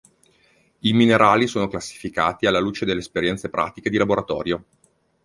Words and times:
I 0.79 0.93
minerali 0.93 1.45
sono 1.45 1.67
classificati 1.67 2.47
alla 2.47 2.57
luce 2.57 2.85
delle 2.85 3.01
esperienze 3.01 3.49
pratiche 3.51 3.91
di 3.91 3.97
laboratorio. 3.97 4.63